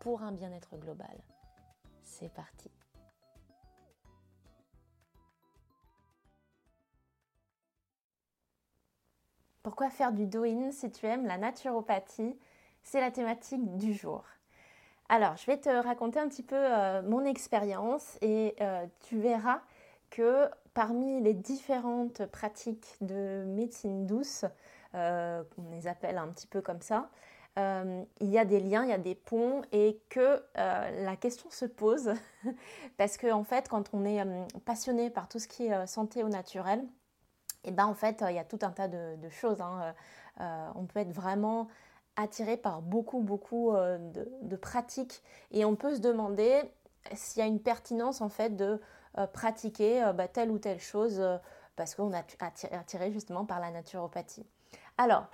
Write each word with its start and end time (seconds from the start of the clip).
pour 0.00 0.22
un 0.22 0.32
bien-être 0.32 0.76
global. 0.76 1.16
C'est 2.02 2.32
parti. 2.32 2.70
Pourquoi 9.62 9.90
faire 9.90 10.12
du 10.12 10.26
doin 10.26 10.70
si 10.70 10.90
tu 10.90 11.06
aimes 11.06 11.26
la 11.26 11.36
naturopathie? 11.36 12.38
C'est 12.82 13.00
la 13.00 13.10
thématique 13.10 13.76
du 13.76 13.92
jour. 13.92 14.24
Alors, 15.10 15.36
je 15.36 15.46
vais 15.46 15.58
te 15.58 15.68
raconter 15.68 16.18
un 16.20 16.28
petit 16.28 16.42
peu 16.42 16.56
euh, 16.56 17.02
mon 17.02 17.24
expérience 17.24 18.18
et 18.20 18.54
euh, 18.60 18.86
tu 19.00 19.18
verras 19.18 19.60
que 20.10 20.48
parmi 20.74 21.20
les 21.20 21.34
différentes 21.34 22.24
pratiques 22.26 22.96
de 23.00 23.44
médecine 23.46 24.06
douce, 24.06 24.44
euh, 24.94 25.42
on 25.58 25.70
les 25.70 25.86
appelle 25.86 26.18
un 26.18 26.28
petit 26.28 26.46
peu 26.46 26.60
comme 26.60 26.80
ça, 26.80 27.10
euh, 27.58 28.04
il 28.20 28.28
y 28.28 28.38
a 28.38 28.44
des 28.44 28.60
liens, 28.60 28.84
il 28.84 28.90
y 28.90 28.92
a 28.92 28.98
des 28.98 29.14
ponts 29.14 29.62
et 29.72 30.00
que 30.10 30.42
euh, 30.58 31.04
la 31.04 31.16
question 31.16 31.50
se 31.50 31.64
pose 31.64 32.12
parce 32.96 33.16
que 33.16 33.32
en 33.32 33.42
fait 33.42 33.68
quand 33.68 33.90
on 33.92 34.04
est 34.04 34.20
euh, 34.20 34.44
passionné 34.64 35.10
par 35.10 35.28
tout 35.28 35.38
ce 35.38 35.48
qui 35.48 35.66
est 35.66 35.86
santé 35.86 36.22
au 36.22 36.28
naturel, 36.28 36.80
et 37.64 37.68
eh 37.68 37.70
ben 37.72 37.86
en 37.86 37.94
fait 37.94 38.22
il 38.28 38.36
y 38.36 38.38
a 38.38 38.44
tout 38.44 38.60
un 38.62 38.70
tas 38.70 38.86
de, 38.86 39.16
choses. 39.30 39.60
Hein. 39.60 39.92
on 40.76 40.84
peut 40.86 41.00
être 41.00 41.12
vraiment 41.12 41.66
attiré 42.14 42.56
par 42.56 42.82
beaucoup 42.82 43.20
beaucoup 43.20 43.72
de, 43.72 44.56
pratiques 44.56 45.22
et 45.50 45.64
on 45.64 45.74
peut 45.74 45.96
se 45.96 46.00
demander 46.00 46.62
s'il 47.14 47.40
y 47.40 47.42
a 47.42 47.48
une 47.48 47.60
pertinence 47.60 48.20
en 48.20 48.28
fait 48.28 48.54
de 48.54 48.80
pratiquer 49.32 50.08
bah, 50.14 50.28
telle 50.28 50.52
ou 50.52 50.58
telle 50.58 50.78
chose 50.78 51.20
parce 51.74 51.96
qu'on 51.96 52.12
est 52.12 52.36
attiré 52.72 53.10
justement 53.10 53.44
par 53.44 53.58
la 53.58 53.72
naturopathie. 53.72 54.46
Alors, 54.96 55.26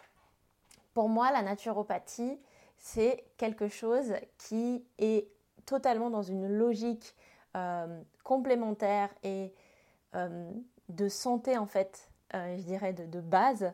pour 0.94 1.08
moi, 1.08 1.32
la 1.32 1.42
naturopathie, 1.42 2.38
c'est 2.78 3.24
quelque 3.36 3.68
chose 3.68 4.14
qui 4.38 4.84
est 4.98 5.28
totalement 5.66 6.08
dans 6.08 6.22
une 6.22 6.46
logique 6.48 7.14
euh, 7.56 8.02
complémentaire 8.22 9.10
et 9.22 9.52
euh, 10.14 10.50
de 10.88 11.08
santé, 11.08 11.58
en 11.58 11.66
fait, 11.66 12.10
euh, 12.34 12.56
je 12.56 12.62
dirais, 12.62 12.92
de, 12.92 13.20
base. 13.20 13.72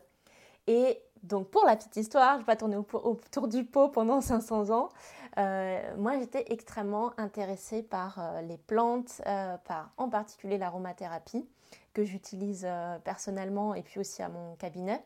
Et 0.67 1.01
donc, 1.23 1.49
pour 1.49 1.65
la 1.65 1.75
petite 1.75 1.95
histoire, 1.95 2.31
je 2.31 2.35
ne 2.35 2.39
vais 2.39 2.45
pas 2.45 2.55
tourner 2.55 2.77
autour 2.77 3.47
du 3.47 3.65
pot 3.65 3.89
pendant 3.89 4.21
500 4.21 4.69
ans. 4.71 4.89
moi, 5.37 6.17
j'étais 6.19 6.45
extrêmement 6.51 7.11
intéressée 7.19 7.83
par 7.83 8.41
les 8.43 8.57
plantes, 8.57 9.21
par 9.65 9.91
en 9.97 10.09
particulier 10.09 10.57
l'aromathérapie, 10.57 11.47
que 11.93 12.03
j'utilise 12.03 12.67
personnellement 13.03 13.75
et 13.75 13.83
puis 13.83 13.99
aussi 13.99 14.23
à 14.23 14.29
mon 14.29 14.55
cabinet. 14.55 15.03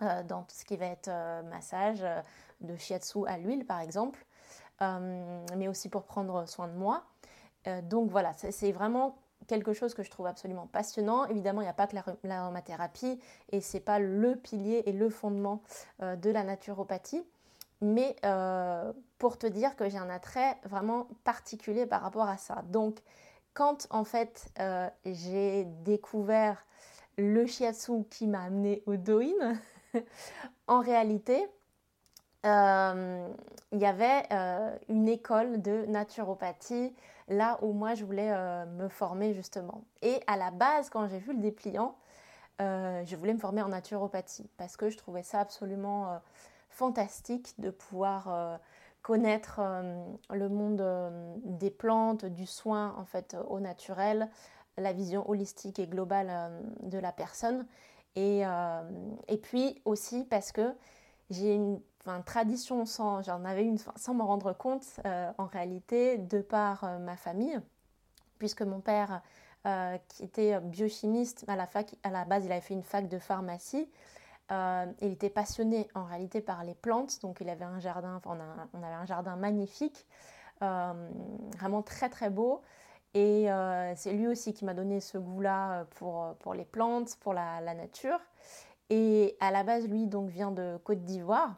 Euh, 0.00 0.22
dans 0.24 0.42
tout 0.42 0.56
ce 0.56 0.64
qui 0.64 0.76
va 0.76 0.86
être 0.86 1.08
euh, 1.08 1.42
massage, 1.42 2.02
euh, 2.02 2.20
de 2.60 2.76
shiatsu 2.76 3.26
à 3.26 3.38
l'huile 3.38 3.64
par 3.66 3.80
exemple, 3.80 4.24
mais 5.54 5.68
aussi 5.68 5.88
pour 5.88 6.02
prendre 6.02 6.48
soin 6.48 6.66
de 6.66 6.72
moi. 6.72 7.04
donc 7.84 8.10
voilà, 8.10 8.32
c'est 8.34 8.72
vraiment 8.72 9.16
quelque 9.46 9.72
chose 9.72 9.94
que 9.94 10.02
je 10.02 10.10
trouve 10.10 10.26
absolument 10.26 10.66
passionnant. 10.66 11.24
Évidemment, 11.26 11.60
il 11.60 11.64
n'y 11.64 11.70
a 11.70 11.72
pas 11.72 11.86
que 11.86 11.94
l'aromathérapie 12.24 13.20
et 13.52 13.60
c'est 13.60 13.78
pas 13.78 14.00
le 14.00 14.34
pilier 14.34 14.82
et 14.86 14.92
le 14.92 15.08
fondement 15.08 15.62
de 16.00 16.30
la 16.30 16.42
naturopathie. 16.42 17.24
Mais 17.80 18.16
pour 19.18 19.38
te 19.38 19.46
dire 19.46 19.76
que 19.76 19.88
j'ai 19.88 19.98
un 19.98 20.10
attrait 20.10 20.58
vraiment 20.64 21.06
particulier 21.22 21.86
par 21.86 22.02
rapport 22.02 22.28
à 22.28 22.36
ça. 22.36 22.64
Donc, 22.66 22.98
quand 23.54 23.86
en 23.90 24.02
fait 24.02 24.52
j'ai 25.04 25.64
découvert 25.84 26.66
le 27.18 27.46
shiatsu 27.46 28.04
qui 28.10 28.26
m'a 28.26 28.42
amené 28.42 28.82
au 28.86 28.96
doin, 28.96 29.54
en 30.66 30.80
réalité, 30.80 31.46
euh, 32.44 33.28
il 33.70 33.78
y 33.78 33.86
avait 33.86 34.24
euh, 34.32 34.76
une 34.88 35.08
école 35.08 35.62
de 35.62 35.86
naturopathie 35.86 36.92
là 37.28 37.58
où 37.62 37.72
moi 37.72 37.94
je 37.94 38.04
voulais 38.04 38.32
euh, 38.32 38.66
me 38.66 38.88
former 38.88 39.32
justement. 39.32 39.84
Et 40.02 40.20
à 40.26 40.36
la 40.36 40.50
base, 40.50 40.90
quand 40.90 41.06
j'ai 41.06 41.18
vu 41.18 41.32
le 41.32 41.40
dépliant, 41.40 41.96
je 42.60 43.16
voulais 43.16 43.34
me 43.34 43.40
former 43.40 43.60
en 43.62 43.70
naturopathie 43.70 44.48
parce 44.56 44.76
que 44.76 44.88
je 44.88 44.96
trouvais 44.96 45.24
ça 45.24 45.40
absolument 45.40 46.20
fantastique 46.70 47.58
de 47.58 47.70
pouvoir 47.70 48.60
connaître 49.02 49.60
le 50.30 50.48
monde 50.48 50.80
des 51.42 51.72
plantes, 51.72 52.24
du 52.24 52.46
soin 52.46 52.94
en 52.96 53.04
fait 53.04 53.36
au 53.48 53.58
naturel, 53.58 54.30
la 54.76 54.92
vision 54.92 55.28
holistique 55.28 55.80
et 55.80 55.88
globale 55.88 56.52
de 56.82 56.98
la 56.98 57.10
personne 57.10 57.66
euh, 58.18 58.82
et, 59.28 59.38
puis 59.38 59.80
aussi 59.84 60.24
parce 60.24 60.52
que 60.52 60.74
j'ai 61.30 61.54
une 61.54 61.80
tradition 62.26 62.84
sans, 62.84 63.22
j'en 63.22 63.44
avais 63.44 63.64
une 63.64 63.78
sans 63.78 64.14
m'en 64.14 64.26
rendre 64.26 64.52
compte 64.52 64.84
euh, 65.06 65.30
en 65.38 65.46
réalité 65.46 66.18
de 66.18 66.40
par 66.40 66.84
euh, 66.84 66.98
ma 66.98 67.16
famille, 67.16 67.58
puisque 68.38 68.62
mon 68.62 68.80
père 68.80 69.22
qui 70.08 70.24
était 70.24 70.58
biochimiste 70.58 71.44
à 71.46 71.54
la 71.54 71.68
fac, 71.68 71.94
à 72.02 72.10
la 72.10 72.24
base 72.24 72.44
il 72.44 72.50
avait 72.50 72.60
fait 72.60 72.74
une 72.74 72.82
fac 72.82 73.08
de 73.08 73.20
pharmacie. 73.20 73.88
il 74.50 75.12
était 75.12 75.30
passionné 75.30 75.86
en 75.94 76.04
réalité 76.04 76.40
par 76.40 76.64
les 76.64 76.74
plantes, 76.74 77.22
donc 77.22 77.38
il 77.40 77.48
avait 77.48 77.64
un 77.64 77.78
jardin, 77.78 78.20
on, 78.26 78.38
on 78.72 78.82
avait 78.82 78.94
un 78.94 79.06
jardin 79.06 79.36
magnifique, 79.36 80.04
vraiment 80.60 81.82
très 81.84 82.08
très 82.08 82.28
beau. 82.28 82.60
Et 83.14 83.50
euh, 83.50 83.92
c'est 83.94 84.12
lui 84.12 84.26
aussi 84.26 84.54
qui 84.54 84.64
m'a 84.64 84.72
donné 84.72 85.00
ce 85.00 85.18
goût-là 85.18 85.72
euh, 85.72 85.84
pour, 85.96 86.24
euh, 86.24 86.32
pour 86.38 86.54
les 86.54 86.64
plantes, 86.64 87.16
pour 87.20 87.34
la, 87.34 87.60
nature. 87.74 88.18
Et 88.88 89.36
à 89.40 89.50
la 89.50 89.64
base, 89.64 89.86
lui, 89.86 90.06
donc, 90.06 90.30
vient 90.30 90.50
de 90.50 90.78
Côte 90.84 91.04
d'Ivoire. 91.04 91.56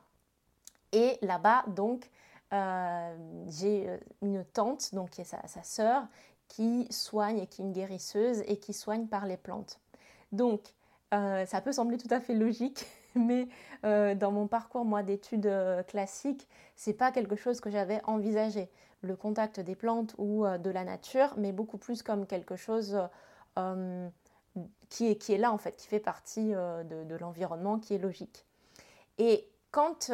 Et 0.93 1.19
là-bas, 1.23 1.65
donc, 1.69 2.11
j'ai 3.49 3.99
une 4.23 4.45
tante, 4.45 4.95
donc 4.95 5.11
qui 5.11 5.23
est 5.23 5.25
sa, 5.25 5.63
sœur, 5.65 6.07
qui 6.47 6.87
soigne 6.89 7.39
et 7.39 7.49
qui 7.49 7.63
est 7.63 7.65
une 7.65 7.73
guérisseuse 7.73 8.45
et 8.47 8.59
qui 8.59 8.73
soigne 8.73 9.09
par 9.09 9.27
les 9.27 9.37
plantes. 9.37 9.81
Donc, 10.31 10.61
ça 11.11 11.61
peut 11.65 11.73
sembler 11.73 11.99
tout 11.99 12.13
à 12.13 12.21
fait 12.21 12.35
logique, 12.35 12.87
mais 13.17 13.49
dans 13.83 14.33
mon 14.33 14.47
parcours, 14.47 14.85
moi, 14.85 15.03
d'études 15.03 15.51
classiques, 15.89 16.49
c'est 16.77 16.95
pas 16.95 17.13
quelque 17.13 17.37
chose 17.37 17.61
que 17.61 17.71
j'avais 17.71 18.01
envisagé 18.05 18.69
le 19.05 19.17
contact 19.17 19.61
des 19.61 19.75
plantes 19.75 20.15
ou 20.19 20.45
euh, 20.45 20.59
de 20.59 20.71
la 20.71 20.85
nature, 20.85 21.35
mais 21.37 21.53
beaucoup 21.53 21.79
plus 21.79 22.03
comme 22.03 22.27
quelque 22.27 22.57
chose 22.57 22.99
euh, 23.59 24.09
qui, 24.89 25.07
est, 25.09 25.17
qui 25.17 25.33
est 25.33 25.39
là 25.39 25.53
en 25.53 25.59
fait, 25.59 25.77
qui 25.77 25.87
fait 25.87 26.01
partie 26.01 26.55
euh, 26.55 26.83
de, 26.83 27.15
l'environnement, 27.15 27.79
qui 27.79 27.95
est 27.95 27.99
logique. 27.99 28.45
Et 29.19 29.49
quand 29.71 30.13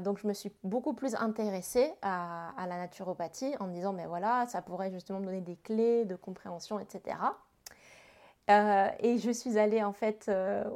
donc 0.00 0.18
je 0.18 0.28
me 0.28 0.32
suis 0.32 0.52
beaucoup 0.62 0.94
plus 0.94 1.16
intéressée 1.16 1.92
à, 2.02 2.52
la 2.56 2.76
naturopathie 2.76 3.52
en 3.58 3.66
me 3.66 3.72
disant 3.72 3.92
mais 3.92 4.06
voilà 4.06 4.46
ça 4.46 4.62
pourrait 4.62 4.92
justement 4.92 5.18
me 5.18 5.24
donner 5.24 5.40
des 5.40 5.56
clés 5.56 6.04
de 6.04 6.14
compréhension 6.14 6.78
etc. 6.78 7.16
et 8.48 9.18
je 9.18 9.30
suis 9.30 9.56
allée 9.58 9.82
en 9.82 9.92
fait 9.92 10.30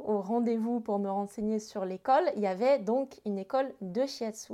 au 0.05 0.21
rendez-vous 0.21 0.79
pour 0.79 0.99
me 0.99 1.09
renseigner 1.09 1.59
sur 1.59 1.85
l'école. 1.85 2.23
Il 2.35 2.41
y 2.41 2.47
avait 2.47 2.79
donc 2.79 3.19
une 3.25 3.37
école 3.37 3.71
de 3.81 4.05
shiatsu 4.05 4.53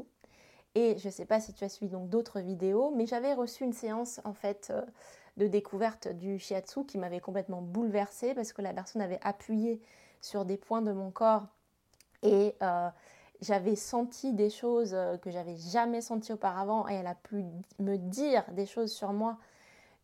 et 0.76 0.98
je 0.98 1.08
ne 1.08 1.12
sais 1.12 1.26
pas 1.26 1.40
si 1.40 1.54
tu 1.54 1.64
as 1.64 1.70
suivi 1.70 1.92
donc 1.92 2.10
d'autres 2.10 2.40
vidéos, 2.40 2.92
mais 2.96 3.06
j'avais 3.06 3.34
reçu 3.34 3.64
une 3.64 3.74
séance 3.74 4.20
en 4.24 4.34
fait 4.34 4.72
euh, 4.72 4.82
de 5.38 5.48
découverte 5.48 6.08
du 6.08 6.40
shiatsu 6.40 6.86
qui 6.86 6.98
m'avait 6.98 7.20
complètement 7.20 7.62
bouleversée 7.62 8.34
parce 8.34 8.54
que 8.54 8.62
la 8.62 8.74
personne 8.74 9.02
avait 9.02 9.20
appuyé 9.22 9.82
sur 10.22 10.46
des 10.46 10.58
points 10.58 10.82
de 10.82 10.92
mon 10.92 11.12
corps 11.12 11.46
et 12.24 12.56
euh, 12.64 12.90
j'avais 13.42 13.76
senti 13.76 14.34
des 14.34 14.50
choses 14.50 14.94
euh, 14.96 15.18
que 15.18 15.30
j'avais 15.30 15.58
jamais 15.58 16.02
senties 16.02 16.34
auparavant 16.34 16.88
et 16.88 16.96
elle 16.96 17.08
a 17.08 17.16
pu 17.16 17.44
me 17.78 17.98
dire 17.98 18.44
des 18.54 18.66
choses 18.66 18.92
sur 18.92 19.14
moi 19.14 19.38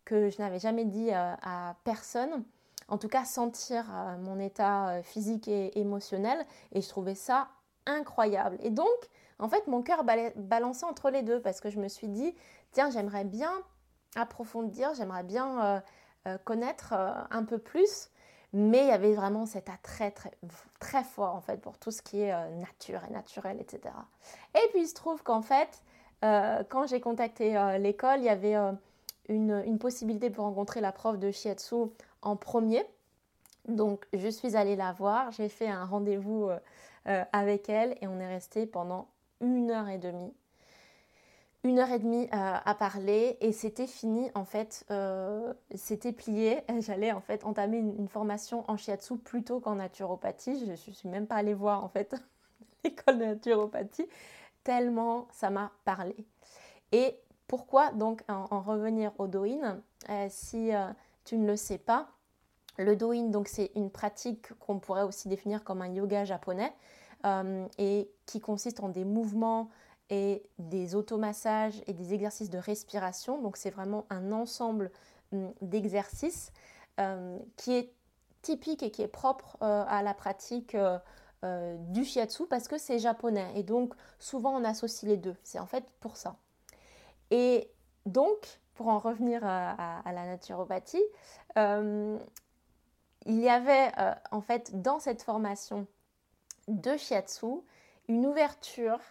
que 0.06 0.30
je 0.30 0.38
n'avais 0.40 0.60
jamais 0.60 0.86
dit 0.86 1.12
à 1.12 1.76
personne. 1.84 2.44
En 2.90 2.98
tout 2.98 3.08
cas, 3.08 3.24
sentir 3.24 3.86
mon 4.20 4.40
état 4.40 5.02
physique 5.04 5.48
et 5.48 5.80
émotionnel 5.80 6.46
et 6.72 6.82
je 6.82 6.90
trouvais 6.90 7.16
ça 7.16 7.50
incroyable. 7.86 8.58
Et 8.62 8.70
donc, 8.70 8.88
en 9.40 9.48
fait, 9.48 9.68
mon 9.68 9.82
cœur 9.82 10.04
balançait 10.04 10.86
entre 10.86 11.10
les 11.10 11.24
deux 11.24 11.42
parce 11.42 11.62
que 11.62 11.70
je 11.70 11.80
me 11.80 11.88
suis 11.88 12.08
dit, 12.08 12.36
tiens, 12.72 12.90
j'aimerais 12.90 13.24
bien 13.24 13.52
approfondir, 14.16 14.94
j'aimerais 14.96 15.24
bien 15.24 15.64
euh, 15.64 15.80
euh, 16.28 16.38
connaître 16.40 16.94
euh, 16.94 17.14
un 17.32 17.44
peu 17.44 17.58
plus. 17.58 18.10
Mais 18.52 18.80
il 18.80 18.88
y 18.88 18.92
avait 18.92 19.14
vraiment 19.14 19.46
cet 19.46 19.70
attrait 19.70 20.10
très, 20.10 20.32
très 20.80 21.04
fort 21.04 21.36
en 21.36 21.42
fait 21.42 21.58
pour 21.58 21.78
tout 21.78 21.92
ce 21.92 22.02
qui 22.02 22.22
est 22.22 22.50
nature 22.56 23.02
et 23.08 23.14
naturel, 23.14 23.62
etc. 23.62 23.94
Et 24.56 24.68
puis 24.72 24.82
il 24.82 24.88
se 24.88 24.96
trouve 24.96 25.22
qu'en 25.22 25.44
fait, 25.44 25.84
quand 26.22 26.88
j'ai 26.88 27.00
contacté 27.00 27.54
l'école, 27.78 28.18
il 28.18 28.24
y 28.24 28.30
avait 28.30 28.56
une, 29.28 29.78
possibilité 29.78 30.32
pour 30.32 30.46
rencontrer 30.46 30.82
la 30.82 30.92
prof 30.92 31.20
de 31.20 31.30
shiatsu 31.30 31.92
en 32.22 32.36
premier. 32.36 32.84
Donc, 33.68 34.06
je 34.14 34.28
suis 34.28 34.56
allée 34.56 34.76
la 34.76 34.94
voir, 34.94 35.32
j'ai 35.32 35.50
fait 35.50 35.68
un 35.68 35.86
rendez-vous 35.86 36.50
avec 37.06 37.70
elle 37.70 37.96
et 38.02 38.08
on 38.08 38.20
est 38.20 38.28
resté 38.28 38.66
pendant 38.66 39.08
une 39.42 39.70
heure 39.72 39.90
et 39.90 39.98
demie 39.98 40.34
une 41.64 41.80
heure 41.80 41.92
et 41.92 42.00
demie 42.00 42.26
euh, 42.26 42.28
à 42.64 42.76
parler 42.76 43.38
et 43.42 43.52
c'était 43.52 43.88
fini 43.88 44.32
en 44.34 44.46
fait, 44.46 44.86
euh, 44.92 45.54
c'était 45.76 46.14
plié. 46.14 46.62
J'allais 46.80 47.12
en 47.12 47.22
fait 47.22 47.46
entamer 47.46 47.78
une, 47.78 48.08
formation 48.08 48.64
en 48.70 48.78
shiatsu 48.78 49.18
plutôt 49.18 49.60
qu'en 49.60 49.76
naturopathie. 49.76 50.66
Je 50.66 50.72
ne 50.72 50.76
suis 50.76 51.10
même 51.10 51.28
pas 51.28 51.36
allée 51.36 51.54
voir 51.54 51.84
en 51.84 51.90
fait 51.90 52.16
l'école 52.84 53.20
de 53.20 53.26
naturopathie 53.26 54.08
tellement 54.64 55.28
ça 55.32 55.50
m'a 55.50 55.72
parlé. 55.84 56.16
Et 56.92 57.20
pourquoi 57.48 57.92
donc 57.92 58.22
en, 58.28 58.62
revenir 58.62 59.12
au 59.18 59.28
doin 59.28 59.82
euh, 60.10 60.28
Si 60.30 60.72
tu 61.30 61.38
ne 61.38 61.46
le 61.46 61.56
sais 61.56 61.78
pas, 61.78 62.10
le 62.80 62.96
doin 62.96 63.30
donc 63.30 63.48
c'est 63.48 63.70
une 63.76 63.92
pratique 63.92 64.52
qu'on 64.56 64.80
pourrait 64.80 65.04
aussi 65.04 65.28
définir 65.28 65.64
comme 65.64 65.84
un 65.84 65.94
yoga 65.94 66.26
japonais 66.26 66.74
et 67.78 68.10
qui 68.26 68.40
consiste 68.40 68.80
en 68.80 68.90
des 68.90 69.06
mouvements 69.06 69.70
et 70.10 70.42
des 70.58 70.96
automassages 70.96 71.84
et 71.86 71.94
des 71.94 72.16
exercices 72.16 72.50
de 72.50 72.58
respiration. 72.58 73.40
Donc 73.44 73.58
c'est 73.58 73.70
vraiment 73.70 74.08
un 74.10 74.32
ensemble 74.32 74.90
hum, 75.32 75.54
d'exercices 75.62 76.52
euh, 77.00 77.38
qui 77.58 77.74
est 77.74 77.94
typique 78.42 78.82
et 78.82 78.90
qui 78.90 79.04
est 79.04 79.08
propre 79.08 79.56
euh, 79.62 79.84
à 79.88 80.02
la 80.02 80.16
pratique 80.16 80.74
euh, 80.74 81.78
du 81.90 82.06
shiatsu 82.06 82.48
parce 82.48 82.68
que 82.68 82.80
c'est 82.80 82.98
japonais 82.98 83.52
et 83.54 83.62
donc 83.62 83.94
souvent 84.18 84.60
on 84.60 84.64
associe 84.64 85.08
les 85.08 85.18
deux. 85.18 85.36
C'est 85.44 85.60
en 85.60 85.68
fait 85.68 85.86
pour 86.00 86.18
ça. 86.18 86.38
Et 87.30 87.70
donc, 88.08 88.60
pour 88.80 88.88
en 88.88 88.98
revenir 88.98 89.46
à, 89.46 90.02
la 90.06 90.26
naturopathie, 90.26 91.04
il 91.58 92.20
y 93.28 93.50
avait 93.50 93.92
en 94.32 94.40
fait 94.40 94.82
dans 94.82 95.00
cette 95.00 95.22
formation 95.22 95.86
de 96.70 96.96
shiatsu 96.96 97.58
une 98.08 98.26
ouverture 98.26 99.02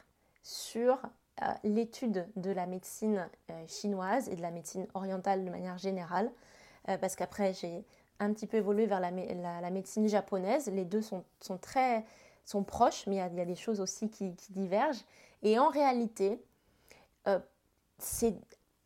sur 0.42 0.98
euh, 1.42 1.46
l'étude 1.64 2.26
de 2.36 2.50
la 2.50 2.64
médecine 2.64 3.28
euh, 3.50 3.66
chinoise 3.66 4.30
et 4.30 4.36
de 4.36 4.40
la 4.40 4.50
médecine 4.50 4.86
orientale 4.94 5.44
de 5.44 5.50
manière 5.50 5.76
générale, 5.76 6.32
euh, 6.88 6.96
parce 6.96 7.14
qu'après 7.14 7.52
j'ai 7.52 7.84
un 8.20 8.32
petit 8.32 8.46
peu 8.46 8.56
évolué 8.56 8.86
vers 8.86 9.00
la, 9.00 9.10
médecine 9.70 10.08
japonaise. 10.08 10.68
Les 10.72 10.86
deux 10.86 11.02
sont, 11.02 11.22
très 11.60 12.06
sont 12.46 12.64
proches, 12.64 13.06
mais 13.06 13.16
il 13.16 13.36
y, 13.36 13.40
a, 13.40 13.44
des 13.44 13.54
choses 13.54 13.80
aussi 13.80 14.08
qui, 14.08 14.30
divergent. 14.50 15.04
Et 15.42 15.58
en 15.58 15.68
réalité, 15.68 16.42
c'est 17.98 18.34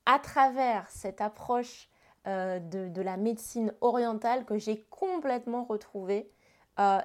à 0.07 0.19
travers 0.19 0.89
cette 0.91 1.21
approche 1.21 1.89
de, 2.25 2.89
de, 2.89 3.03
la 3.03 3.17
médecine 3.17 3.75
orientale 3.81 4.45
que 4.45 4.57
j'ai 4.57 4.83
complètement 4.91 5.65
retrouvé 5.65 6.31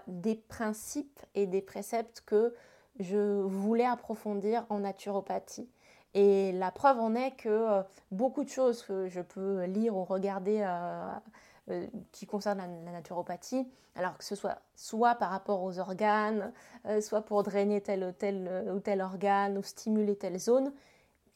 des 0.07 0.35
principes 0.35 1.19
et 1.33 1.47
des 1.47 1.61
préceptes 1.61 2.21
que 2.25 2.53
je 2.99 3.41
voulais 3.41 3.85
approfondir 3.85 4.65
en 4.69 4.79
naturopathie. 4.79 5.69
Et 6.13 6.51
la 6.53 6.71
preuve 6.71 6.99
en 6.99 7.15
est 7.15 7.35
que 7.35 7.49
euh, 7.49 7.83
beaucoup 8.11 8.43
de 8.43 8.49
choses 8.49 8.81
que 8.83 9.07
je 9.07 9.21
peux 9.21 9.65
lire 9.65 9.95
ou 9.95 10.03
regarder 10.03 10.61
euh, 10.61 11.11
euh, 11.69 11.85
qui 12.11 12.25
concernent 12.25 12.57
la, 12.57 12.91
naturopathie, 12.91 13.67
alors 13.95 14.17
que 14.17 14.23
ce 14.23 14.35
soit 14.35 14.59
soit 14.75 15.15
par 15.15 15.29
rapport 15.29 15.61
aux 15.63 15.79
organes, 15.79 16.53
soit 17.01 17.21
pour 17.21 17.43
drainer 17.43 17.81
tel 17.81 18.03
ou 18.03 18.11
tel, 18.11 18.71
ou 18.73 18.79
tel 18.79 19.01
organe 19.01 19.57
ou 19.57 19.63
stimuler 19.63 20.15
telle 20.15 20.39
zone, 20.39 20.71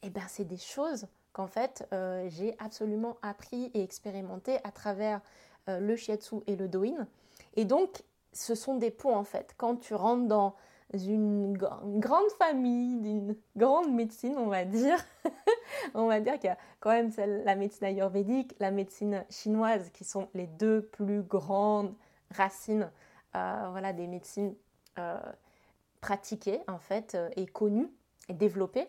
eh 0.02 0.10
ben 0.10 0.22
c'est 0.28 0.44
des 0.44 0.56
choses 0.56 1.06
qu'en 1.32 1.46
fait 1.46 1.86
j'ai 2.28 2.54
absolument 2.58 3.16
appris 3.22 3.70
et 3.74 3.82
expérimenté 3.82 4.58
à 4.64 4.70
travers 4.70 5.20
le 5.66 5.96
shiatsu 5.96 6.36
et 6.46 6.56
le 6.56 6.68
doin. 6.68 7.06
Et 7.54 7.64
donc 7.64 8.02
ce 8.32 8.54
sont 8.54 8.76
des 8.76 8.90
ponts 8.90 9.14
en 9.14 9.24
fait. 9.24 9.54
Quand 9.56 9.76
tu 9.76 9.94
rentres 9.94 10.26
dans 10.26 10.54
une, 10.94 11.56
grande 11.56 12.30
famille, 12.38 12.96
d'une 13.00 13.36
grande 13.56 13.92
médecine, 13.92 14.36
on 14.36 14.46
va 14.46 14.64
dire. 14.64 14.96
on 15.94 16.06
va 16.06 16.20
dire 16.20 16.34
qu'il 16.34 16.48
y 16.48 16.52
a 16.52 16.58
quand 16.80 16.90
même 16.90 17.10
la 17.44 17.54
médecine 17.54 17.86
ayurvédique, 17.86 18.54
la 18.60 18.70
médecine 18.70 19.24
chinoise, 19.30 19.90
qui 19.90 20.04
sont 20.04 20.28
les 20.34 20.46
deux 20.46 20.82
plus 20.82 21.22
grandes 21.22 21.94
racines 22.30 22.90
euh, 23.34 23.68
voilà, 23.70 23.92
des 23.92 24.06
médecines 24.06 24.54
euh, 24.98 25.18
pratiquées, 26.00 26.60
en 26.68 26.78
fait, 26.78 27.14
euh, 27.14 27.30
et 27.36 27.46
connues 27.46 27.88
et 28.28 28.34
développées. 28.34 28.88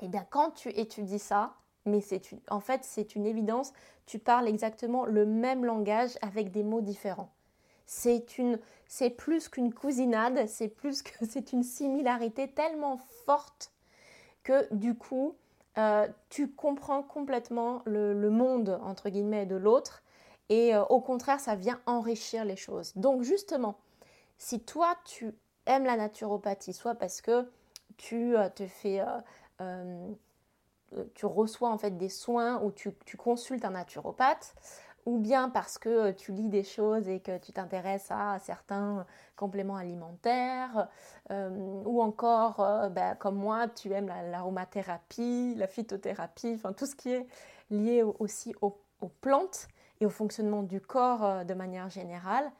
Et 0.00 0.08
bien, 0.08 0.26
quand 0.30 0.50
tu 0.50 0.68
étudies 0.70 1.18
ça, 1.18 1.54
mais 1.86 2.00
c'est 2.00 2.20
en 2.50 2.60
fait, 2.60 2.84
c'est 2.84 3.14
une 3.14 3.26
évidence, 3.26 3.72
tu 4.06 4.18
parles 4.18 4.48
exactement 4.48 5.04
le 5.06 5.24
même 5.24 5.64
langage 5.64 6.18
avec 6.20 6.50
des 6.50 6.62
mots 6.62 6.80
différents. 6.80 7.32
C'est 7.86 8.38
une, 8.38 8.58
c'est 8.88 9.10
plus 9.10 9.48
qu'une 9.48 9.72
cousinade, 9.72 10.46
c'est 10.48 10.68
plus 10.68 11.02
que 11.02 11.24
c'est 11.28 11.52
une 11.52 11.62
similarité 11.62 12.48
tellement 12.48 12.98
forte 13.24 13.72
que 14.42 14.72
du 14.74 14.94
coup, 14.94 15.36
euh, 15.78 16.06
tu 16.30 16.50
comprends 16.50 17.02
complètement 17.02 17.82
le, 17.84 18.30
monde 18.30 18.80
entre 18.82 19.08
guillemets 19.10 19.46
de 19.46 19.56
l'autre 19.56 20.02
et 20.48 20.74
euh, 20.74 20.84
au 20.84 21.00
contraire, 21.00 21.40
ça 21.40 21.54
vient 21.54 21.80
enrichir 21.86 22.44
les 22.44 22.56
choses. 22.56 22.92
Donc 22.96 23.22
justement, 23.22 23.76
si 24.38 24.60
toi 24.60 24.96
tu 25.04 25.34
aimes 25.66 25.84
la 25.84 25.96
naturopathie, 25.96 26.72
soit 26.72 26.94
parce 26.94 27.20
que 27.20 27.50
tu 27.96 28.36
euh, 28.36 28.48
te 28.48 28.66
fais 28.66 29.00
tu 31.14 31.26
reçois 31.26 31.70
en 31.70 31.78
fait 31.78 31.96
des 31.96 32.08
soins 32.08 32.60
ou 32.62 32.70
tu, 32.70 32.92
consultes 33.16 33.64
un 33.64 33.70
naturopathe, 33.70 34.54
ou 35.04 35.18
bien 35.18 35.48
parce 35.48 35.78
que 35.78 35.88
euh, 35.88 36.12
tu 36.12 36.32
lis 36.32 36.48
des 36.48 36.64
choses 36.64 37.08
et 37.08 37.20
que 37.20 37.38
tu 37.38 37.52
t'intéresses 37.52 38.10
à 38.10 38.38
certains 38.40 39.06
compléments 39.36 39.76
alimentaires, 39.76 40.88
euh, 41.30 41.48
ou 41.84 42.02
encore, 42.02 42.60
euh, 42.60 42.88
ben, 42.88 43.14
comme 43.14 43.36
moi, 43.36 43.68
tu 43.68 43.92
aimes 43.92 44.08
l'aromathérapie, 44.08 45.54
la, 45.56 45.68
phytothérapie, 45.68 46.54
enfin 46.56 46.72
tout 46.72 46.86
ce 46.86 46.96
qui 46.96 47.12
est 47.12 47.26
lié 47.70 48.02
aussi 48.02 48.54
aux, 48.60 48.78
plantes 49.20 49.68
et 50.00 50.06
au 50.06 50.10
fonctionnement 50.10 50.62
du 50.62 50.80
corps 50.80 51.44
de 51.44 51.54
manière 51.54 51.88
générale. 51.88 52.50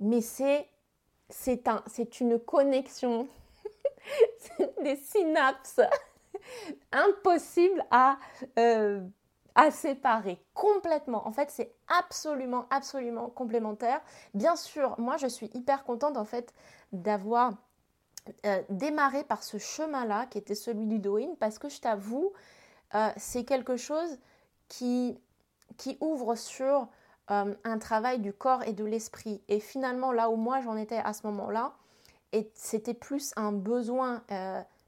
Mais 0.00 0.20
c'est 0.20 0.66
c'est 1.30 2.20
une 2.20 2.38
connexion, 2.38 3.26
des 4.82 4.96
synapses 4.96 5.80
impossibles 6.92 7.84
à 7.90 8.18
à 9.54 9.70
séparer 9.70 10.42
complètement. 10.52 11.26
En 11.26 11.32
fait, 11.32 11.50
c'est 11.50 11.72
absolument, 11.88 12.66
absolument 12.70 13.28
complémentaire. 13.28 14.00
Bien 14.34 14.56
sûr, 14.56 14.98
moi, 14.98 15.16
je 15.16 15.26
suis 15.26 15.50
hyper 15.54 15.84
contente 15.84 16.16
en 16.16 16.24
fait 16.24 16.52
d'avoir 16.92 17.52
euh, 18.46 18.62
démarré 18.70 19.22
par 19.22 19.42
ce 19.42 19.58
chemin-là, 19.58 20.26
qui 20.26 20.38
était 20.38 20.54
celui 20.54 20.86
du 20.86 20.98
Doin, 20.98 21.34
parce 21.38 21.58
que 21.58 21.68
je 21.68 21.80
t'avoue, 21.80 22.32
euh, 22.94 23.08
c'est 23.16 23.44
quelque 23.44 23.76
chose 23.76 24.18
qui, 24.68 25.18
qui 25.76 25.98
ouvre 26.00 26.34
sur 26.34 26.88
euh, 27.30 27.54
un 27.62 27.78
travail 27.78 28.18
du 28.18 28.32
corps 28.32 28.62
et 28.64 28.72
de 28.72 28.84
l'esprit. 28.84 29.40
Et 29.48 29.60
finalement, 29.60 30.10
là 30.10 30.30
où 30.30 30.36
moi 30.36 30.60
j'en 30.62 30.76
étais 30.76 30.98
à 30.98 31.12
ce 31.12 31.26
moment-là, 31.26 31.74
c'était 32.54 32.94
plus 32.94 33.32
un 33.36 33.52
besoin 33.52 34.24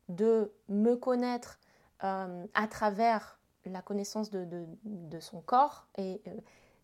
de 0.08 0.52
me 0.68 0.94
connaître 0.94 1.58
à 2.00 2.68
travers 2.70 3.36
la 3.70 3.82
connaissance 3.82 4.30
de, 4.30 5.20
son 5.20 5.40
corps. 5.40 5.86
Et 5.96 6.20
euh, 6.26 6.30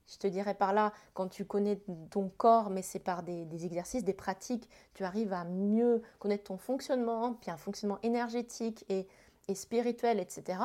je 0.06 0.18
te 0.18 0.26
dirais 0.26 0.54
par 0.54 0.72
là, 0.72 0.92
quand 1.14 1.28
tu 1.28 1.44
connais 1.44 1.80
ton 2.10 2.28
corps, 2.28 2.70
mais 2.70 2.82
c'est 2.82 2.98
par 2.98 3.22
des, 3.22 3.64
exercices, 3.64 4.04
des 4.04 4.14
pratiques, 4.14 4.68
tu 4.94 5.04
arrives 5.04 5.32
à 5.32 5.44
mieux 5.44 6.02
connaître 6.18 6.44
ton 6.44 6.58
fonctionnement, 6.58 7.34
puis 7.34 7.50
un 7.50 7.56
fonctionnement 7.56 7.98
énergétique 8.02 8.84
et, 8.88 9.06
spirituel, 9.54 10.18
etc. 10.18 10.60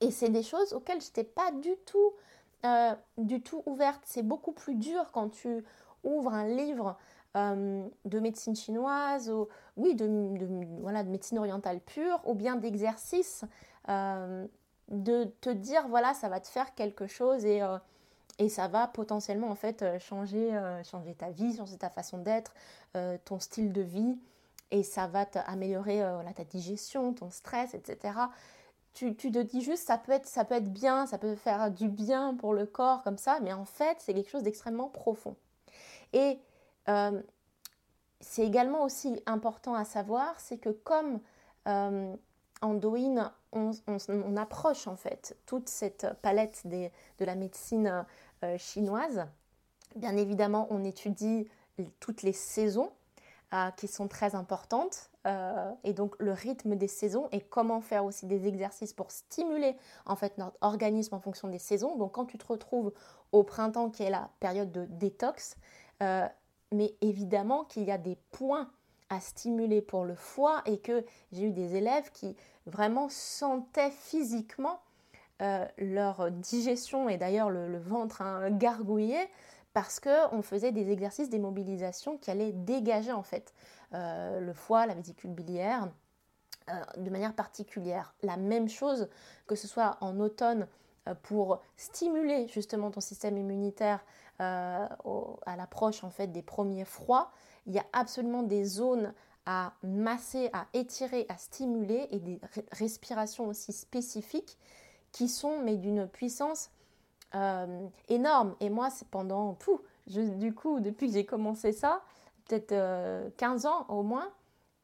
Et 0.00 0.10
c'est 0.10 0.28
des 0.28 0.42
choses 0.42 0.74
auxquelles 0.74 1.00
je 1.00 1.06
n'étais 1.06 1.24
pas 1.24 1.52
du 1.52 1.74
tout, 1.86 2.12
euh, 2.66 2.94
du 3.16 3.40
tout 3.40 3.62
ouverte. 3.64 4.02
C'est 4.04 4.22
beaucoup 4.22 4.52
plus 4.52 4.74
dur 4.74 5.10
quand 5.12 5.30
tu 5.30 5.64
ouvres 6.04 6.34
un 6.34 6.46
livre 6.46 6.98
euh, 7.36 7.86
de 8.04 8.20
médecine 8.20 8.56
chinoise, 8.56 9.30
ou 9.30 9.48
oui, 9.76 9.94
de, 9.94 10.66
voilà, 10.80 11.02
de 11.02 11.10
médecine 11.10 11.38
orientale 11.38 11.80
pure, 11.80 12.20
ou 12.24 12.34
bien 12.34 12.56
d'exercices 12.56 13.44
de 14.88 15.24
te 15.40 15.50
dire 15.50 15.86
voilà 15.88 16.14
ça 16.14 16.28
va 16.28 16.40
te 16.40 16.48
faire 16.48 16.74
quelque 16.74 17.06
chose 17.06 17.44
et, 17.44 17.62
euh, 17.62 17.78
et 18.38 18.48
ça 18.48 18.68
va 18.68 18.86
potentiellement 18.86 19.48
en 19.48 19.54
fait 19.54 19.82
euh, 19.82 19.98
changer, 19.98 20.54
euh, 20.54 20.82
changer 20.82 21.14
ta 21.14 21.30
vie, 21.30 21.56
changer 21.56 21.76
ta 21.76 21.90
façon 21.90 22.18
d'être, 22.18 22.54
ton 23.24 23.38
style 23.38 23.72
de 23.72 23.82
vie 23.82 24.18
et 24.70 24.82
ça 24.82 25.06
va 25.06 25.24
améliorer 25.46 25.98
voilà, 25.98 26.32
ta 26.32 26.44
digestion, 26.44 27.12
ton 27.12 27.30
stress, 27.30 27.74
etc. 27.74 28.14
Tu, 28.92 29.14
tu, 29.14 29.30
te 29.30 29.38
dis 29.38 29.60
juste 29.60 29.86
ça 29.86 29.98
peut, 29.98 30.12
être, 30.12 30.26
ça 30.26 30.44
peut 30.44 30.56
être 30.56 30.72
bien, 30.72 31.06
ça 31.06 31.16
peut 31.16 31.36
faire 31.36 31.70
du 31.70 31.88
bien 31.88 32.34
pour 32.34 32.54
le 32.54 32.66
corps 32.66 33.02
comme 33.02 33.18
ça, 33.18 33.38
mais 33.40 33.52
en 33.52 33.64
fait 33.64 33.98
c'est 34.00 34.14
quelque 34.14 34.30
chose 34.30 34.42
d'extrêmement 34.42 34.88
profond. 34.88 35.36
Et 36.12 36.40
c'est 38.20 38.44
également 38.44 38.82
aussi 38.82 39.22
important 39.26 39.74
à 39.74 39.84
savoir, 39.84 40.40
c'est 40.40 40.58
que 40.58 40.70
comme 40.70 41.20
en 42.60 42.74
Douyin, 42.74 43.32
on, 43.52 44.36
approche 44.36 44.86
en 44.86 44.96
fait 44.96 45.36
toute 45.46 45.68
cette 45.68 46.06
palette 46.22 46.66
de 46.66 47.24
la 47.24 47.34
médecine 47.34 48.04
euh, 48.44 48.58
chinoise. 48.58 49.26
Bien 49.96 50.16
évidemment, 50.16 50.66
on 50.70 50.84
étudie 50.84 51.48
toutes 52.00 52.22
les 52.22 52.32
saisons 52.32 52.90
euh, 53.54 53.70
qui 53.76 53.88
sont 53.88 54.08
très 54.08 54.34
importantes 54.34 55.10
euh, 55.26 55.72
et 55.84 55.92
donc 55.92 56.14
le 56.18 56.32
rythme 56.32 56.76
des 56.76 56.88
saisons 56.88 57.28
et 57.32 57.40
comment 57.40 57.80
faire 57.80 58.04
aussi 58.04 58.26
des 58.26 58.46
exercices 58.46 58.92
pour 58.92 59.10
stimuler 59.10 59.76
en 60.04 60.16
fait 60.16 60.36
notre 60.38 60.56
organisme 60.60 61.14
en 61.14 61.20
fonction 61.20 61.48
des 61.48 61.58
saisons. 61.58 61.96
Donc 61.96 62.12
quand 62.12 62.26
tu 62.26 62.38
te 62.38 62.46
retrouves 62.46 62.92
au 63.32 63.42
printemps 63.44 63.90
qui 63.90 64.02
est 64.02 64.10
la 64.10 64.30
période 64.40 64.72
de 64.72 64.84
détox, 64.86 65.56
mais 66.72 66.94
évidemment 67.00 67.64
qu'il 67.64 67.84
y 67.84 67.90
a 67.90 67.98
des 67.98 68.16
points 68.30 68.70
à 69.10 69.20
stimuler 69.20 69.80
pour 69.80 70.04
le 70.04 70.14
foie 70.14 70.62
et 70.66 70.78
que 70.78 71.04
j'ai 71.32 71.44
eu 71.44 71.50
des 71.50 71.76
élèves 71.76 72.10
qui 72.12 72.36
vraiment 72.66 73.08
sentaient 73.08 73.90
physiquement 73.90 74.80
euh, 75.40 75.64
leur 75.78 76.30
digestion 76.30 77.08
et 77.08 77.16
d'ailleurs 77.16 77.48
le, 77.48 77.78
ventre 77.78 78.22
hein, 78.22 78.50
gargouiller 78.50 79.20
parce 79.72 80.00
qu'on 80.00 80.42
faisait 80.42 80.72
des 80.72 80.90
exercices 80.90 81.30
d'immobilisation 81.30 82.18
qui 82.18 82.30
allaient 82.30 82.52
dégager 82.52 83.12
en 83.12 83.22
fait 83.22 83.54
euh, 83.94 84.40
le 84.40 84.52
foie, 84.52 84.86
la 84.86 84.94
vésicule 84.94 85.30
biliaire 85.30 85.88
euh, 86.68 86.72
de 86.98 87.08
manière 87.08 87.34
particulière. 87.34 88.14
La 88.22 88.36
même 88.36 88.68
chose 88.68 89.08
que 89.46 89.54
ce 89.54 89.66
soit 89.68 89.96
en 90.00 90.20
automne 90.20 90.66
pour 91.22 91.62
stimuler 91.76 92.48
justement 92.48 92.90
ton 92.90 93.00
système 93.00 93.38
immunitaire 93.38 94.04
à 94.38 95.56
l'approche 95.56 96.04
en 96.04 96.10
fait 96.10 96.28
des 96.28 96.42
premiers 96.42 96.84
froids 96.84 97.32
il 97.68 97.74
y 97.74 97.78
a 97.78 97.86
absolument 97.92 98.42
des 98.42 98.64
zones 98.64 99.12
à 99.46 99.72
masser, 99.82 100.50
à 100.52 100.66
étirer, 100.72 101.26
à 101.28 101.36
stimuler 101.36 102.08
et 102.10 102.18
des 102.18 102.40
respirations 102.72 103.46
aussi 103.46 103.72
spécifiques 103.72 104.58
qui 105.12 105.28
sont 105.28 105.62
mais 105.62 105.76
d'une 105.76 106.06
puissance 106.06 106.70
euh, 107.34 107.86
énorme. 108.08 108.56
Et 108.60 108.70
moi, 108.70 108.90
c'est 108.90 109.08
pendant 109.08 109.56
du 110.06 110.54
coup, 110.54 110.80
depuis 110.80 111.08
que 111.08 111.12
j'ai 111.14 111.26
commencé 111.26 111.72
ça, 111.72 112.02
peut-être 112.46 112.74
15 113.36 113.66
euh, 113.66 113.68
ans 113.68 113.86
au 113.88 114.02
moins, 114.02 114.28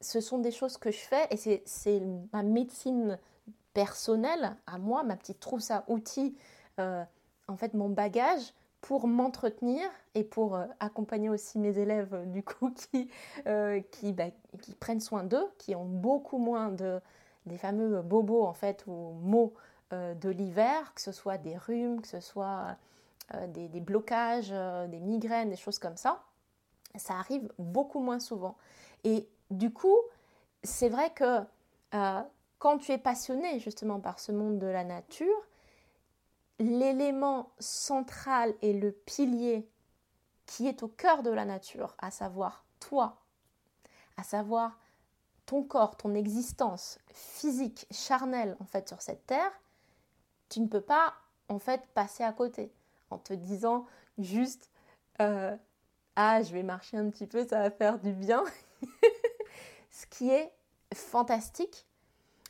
ce 0.00 0.20
sont 0.20 0.38
des 0.38 0.50
choses 0.50 0.76
que 0.76 0.90
je 0.90 0.99
fais 0.99 1.26
et 1.30 1.62
c'est 1.64 2.02
ma 2.32 2.42
médecine 2.42 3.18
personnelle 3.73 4.56
à 4.66 4.76
moi, 4.76 5.02
ma 5.02 5.16
petite 5.16 5.40
trousse 5.40 5.70
à 5.70 5.84
outils, 5.88 6.37
euh, 6.78 7.02
en 7.49 7.56
fait 7.56 7.73
mon 7.73 7.88
bagage 7.88 8.52
pour 8.84 9.06
m'entretenir 9.06 9.88
et 10.14 10.24
pour 10.24 10.56
euh, 10.56 10.66
accompagner 10.78 11.30
aussi 11.30 11.58
mes 11.58 11.78
élèves 11.78 12.12
euh, 12.12 12.26
du 12.26 12.42
coup 12.42 12.70
qui, 12.92 13.08
euh, 13.46 13.80
bah, 14.12 14.26
qui, 14.60 14.74
prennent 14.74 15.00
soin 15.00 15.24
d'eux, 15.24 15.46
qui 15.56 15.74
ont 15.74 15.86
beaucoup 15.86 16.36
moins 16.36 16.68
de, 16.68 17.00
des 17.46 17.56
fameux 17.56 18.02
bobos 18.02 18.44
en 18.44 18.52
fait 18.52 18.84
ou 18.86 19.12
maux 19.22 19.54
de 19.92 20.28
l'hiver, 20.28 20.92
que 20.94 21.00
ce 21.00 21.12
soit 21.12 21.38
des 21.38 21.56
rhumes, 21.56 22.00
que 22.00 22.08
ce 22.08 22.18
soit 22.18 22.76
des, 23.46 23.68
des, 23.68 23.80
blocages, 23.80 24.50
des 24.50 24.98
migraines, 24.98 25.50
des 25.50 25.56
choses 25.56 25.78
comme 25.78 25.96
ça. 25.96 26.24
Ça 26.96 27.14
arrive 27.14 27.48
beaucoup 27.60 28.00
moins 28.00 28.18
souvent. 28.18 28.56
Et 29.04 29.28
du 29.52 29.72
coup, 29.72 29.96
c'est 30.64 30.88
vrai 30.88 31.10
que 31.10 31.42
quand 32.58 32.78
tu 32.78 32.90
es 32.90 32.98
passionné 32.98 33.60
justement 33.60 34.00
par 34.00 34.18
ce 34.18 34.32
monde 34.32 34.58
de 34.58 34.66
la 34.66 34.82
nature, 34.82 35.46
l'élément 36.58 37.52
central 37.58 38.54
et 38.62 38.73
le 38.73 38.92
pilier 38.92 39.68
qui 40.46 40.68
est 40.68 40.82
au 40.82 40.88
cœur 40.88 41.23
de 41.23 41.30
la 41.30 41.44
nature, 41.44 41.94
à 41.99 42.11
savoir 42.11 42.64
toi, 42.80 43.23
à 44.16 44.23
savoir 44.23 44.78
ton 45.46 45.62
corps, 45.62 45.96
ton 45.96 46.14
existence 46.14 46.99
physique, 47.12 47.87
charnelle 47.90 48.56
en 48.61 48.64
fait 48.64 48.88
sur 48.88 49.00
cette 49.02 49.26
terre, 49.26 49.52
tu 50.49 50.61
ne 50.61 50.68
peux 50.68 50.80
pas 50.80 51.14
en 51.49 51.58
fait 51.58 51.87
passer 51.94 52.23
à 52.25 52.32
côté 52.32 52.73
en 53.11 53.18
te 53.18 53.32
disant 53.32 53.87
juste 54.18 54.70
euh, 55.20 55.56
ah 56.16 56.42
je 56.42 56.52
vais 56.52 56.62
marcher 56.62 56.96
un 56.96 57.11
petit 57.11 57.26
peu, 57.26 57.46
ça 57.46 57.61
va 57.61 57.70
faire 57.70 57.99
du 57.99 58.12
bien, 58.12 58.44
ce 59.90 60.06
qui 60.06 60.30
est 60.30 60.52
fantastique 60.94 61.87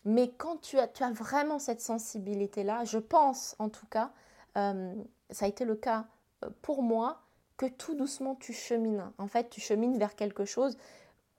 mais 0.04 0.30
quand 0.30 0.61
tu 0.61 0.78
as, 0.78 0.88
vraiment 1.12 1.58
cette 1.58 1.80
sensibilité-là, 1.80 2.84
je 2.84 2.99
pense 2.99 3.56
en 3.58 3.68
tout 3.68 3.87
cas, 3.87 4.12
euh, 4.56 4.94
ça 5.30 5.46
a 5.46 5.49
été 5.49 5.64
le 5.64 5.76
cas 5.76 6.06
euh, 6.44 6.50
pour 6.62 6.82
moi, 6.82 7.23
que 7.56 7.66
tout 7.66 7.94
doucement 7.94 8.34
tu 8.34 8.52
chemines. 8.52 9.11
En 9.18 9.28
fait, 9.28 9.49
tu 9.49 9.61
chemines 9.61 9.96
vers 9.96 10.14
quelque 10.14 10.44
chose 10.44 10.76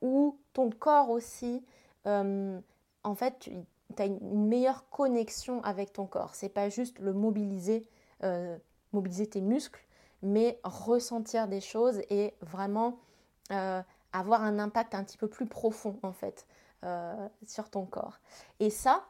où 0.02 0.38
ton 0.54 0.70
corps 0.70 1.10
aussi, 1.10 1.64
euh, 2.08 2.60
en 3.04 3.16
fait, 3.16 3.38
tu 3.40 3.52
as 3.98 4.06
une 4.06 4.48
meilleure 4.48 4.90
connexion 4.90 5.64
avec 5.64 5.94
ton 5.94 6.08
corps. 6.08 6.34
C'est 6.34 6.50
pas 6.50 6.70
juste 6.70 7.00
le 7.00 7.14
mobiliser, 7.14 7.88
mobiliser 8.94 9.28
tes 9.28 9.42
muscles, 9.42 9.86
mais 10.24 10.60
ressentir 10.64 11.48
des 11.48 11.62
choses 11.62 12.02
et 12.10 12.34
vraiment 12.42 12.98
avoir 14.12 14.42
un 14.44 14.58
impact 14.58 14.96
un 14.96 15.04
petit 15.04 15.18
peu 15.18 15.28
plus 15.28 15.46
profond 15.46 16.00
en 16.02 16.14
fait. 16.14 16.48
Euh, 16.84 17.30
sur 17.48 17.72
ton 17.72 17.86
corps. 17.86 18.20
Et 18.60 18.70
ça, 18.70 19.06